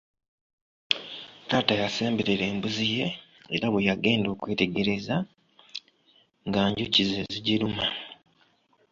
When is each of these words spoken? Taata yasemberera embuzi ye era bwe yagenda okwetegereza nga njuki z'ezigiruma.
Taata 1.49 1.73
yasemberera 1.81 2.45
embuzi 2.51 2.85
ye 2.95 3.07
era 3.55 3.67
bwe 3.69 3.85
yagenda 3.89 4.27
okwetegereza 4.35 5.15
nga 6.47 6.61
njuki 6.69 7.01
z'ezigiruma. 7.09 7.85